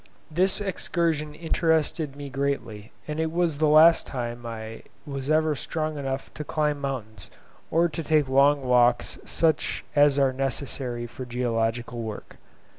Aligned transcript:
This 0.31 0.59
excursion 0.59 1.35
interested 1.35 2.15
me 2.15 2.31
greatly, 2.31 2.91
and 3.07 3.19
it 3.19 3.31
was 3.31 3.59
the 3.59 3.67
last 3.67 4.07
time 4.07 4.47
I 4.47 4.81
was 5.05 5.29
ever 5.29 5.55
strong 5.55 5.99
enough 5.99 6.33
to 6.33 6.43
climb 6.43 6.81
mountains 6.81 7.29
or 7.69 7.87
to 7.89 8.03
take 8.03 8.27
long 8.27 8.63
walks 8.63 9.19
such 9.25 9.85
as 9.95 10.17
are 10.17 10.33
necessary 10.33 11.05
for 11.05 11.23
geological 11.23 12.01
work. 12.01 12.37